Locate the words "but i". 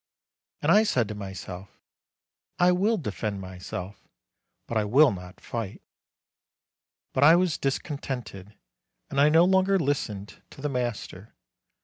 4.67-4.83, 7.13-7.35